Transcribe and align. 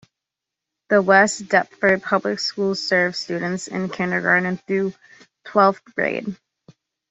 The 0.89 0.99
West 0.99 1.47
Deptford 1.49 2.01
Public 2.01 2.39
Schools 2.39 2.81
serve 2.81 3.15
students 3.15 3.67
in 3.67 3.87
kindergarten 3.91 4.57
through 4.57 4.95
twelfth 5.45 5.83
grade. 5.93 6.37